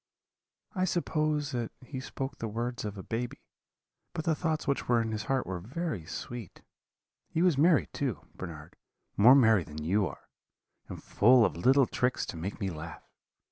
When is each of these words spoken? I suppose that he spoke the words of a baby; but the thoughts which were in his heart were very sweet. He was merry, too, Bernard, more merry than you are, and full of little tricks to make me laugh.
I 0.73 0.85
suppose 0.85 1.51
that 1.51 1.71
he 1.85 1.99
spoke 1.99 2.39
the 2.39 2.47
words 2.47 2.85
of 2.85 2.97
a 2.97 3.03
baby; 3.03 3.37
but 4.13 4.25
the 4.25 4.33
thoughts 4.33 4.65
which 4.67 4.87
were 4.87 4.99
in 4.99 5.11
his 5.11 5.25
heart 5.25 5.45
were 5.45 5.59
very 5.59 6.05
sweet. 6.05 6.63
He 7.29 7.43
was 7.43 7.55
merry, 7.55 7.85
too, 7.93 8.25
Bernard, 8.33 8.77
more 9.15 9.35
merry 9.35 9.63
than 9.63 9.83
you 9.83 10.07
are, 10.07 10.27
and 10.87 11.03
full 11.03 11.45
of 11.45 11.55
little 11.55 11.85
tricks 11.85 12.25
to 12.25 12.35
make 12.35 12.59
me 12.59 12.71
laugh. 12.71 13.03